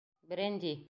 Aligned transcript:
—Бренди! 0.29 0.73